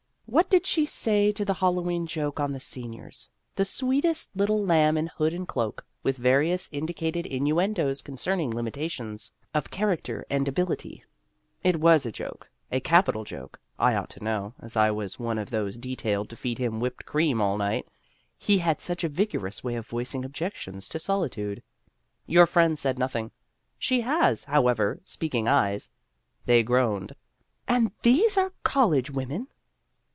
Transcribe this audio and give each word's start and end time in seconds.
What 0.31 0.49
did 0.49 0.65
she 0.65 0.85
say 0.85 1.33
to 1.33 1.43
the 1.43 1.55
Hallowe'en 1.55 2.07
joke 2.07 2.39
on 2.39 2.53
the 2.53 2.59
seniors 2.61 3.27
the 3.55 3.65
sweetest 3.65 4.29
little 4.33 4.65
lamb 4.65 4.97
in 4.97 5.07
hood 5.07 5.33
and 5.33 5.45
cloak, 5.45 5.85
with 6.03 6.15
various 6.15 6.69
indi 6.71 6.93
cated 6.93 7.25
innuendos 7.25 8.01
concerning 8.01 8.49
limitations 8.49 9.33
of 9.53 9.69
character 9.69 10.25
and 10.29 10.47
ability? 10.47 11.03
(It 11.65 11.81
was 11.81 12.05
a 12.05 12.13
joke 12.13 12.49
a 12.71 12.79
capital 12.79 13.25
Joke. 13.25 13.59
I 13.77 13.93
ought 13.95 14.09
to 14.11 14.23
know, 14.23 14.53
as 14.61 14.77
I 14.77 14.89
was 14.89 15.19
one 15.19 15.37
of 15.37 15.49
those 15.49 15.77
detailed 15.77 16.29
to 16.29 16.37
feed 16.37 16.59
him 16.59 16.79
whipped 16.79 17.05
cream 17.05 17.41
all 17.41 17.57
night; 17.57 17.85
he 18.37 18.59
had 18.59 18.79
such 18.79 19.03
a 19.03 19.09
vigorous 19.09 19.65
way 19.65 19.75
of 19.75 19.85
voicing 19.87 20.23
objections 20.23 20.87
to 20.91 20.99
solitude.) 21.01 21.61
Your 22.25 22.45
friend 22.45 22.79
said 22.79 22.97
nothing. 22.97 23.31
She 23.77 23.99
has, 23.99 24.45
how 24.45 24.69
ever, 24.69 25.01
speaking 25.03 25.49
eyes; 25.49 25.89
they 26.45 26.63
groaned," 26.63 27.17
And 27.67 27.91
these 28.01 28.37
are 28.37 28.53
college 28.63 29.11
women 29.11 29.49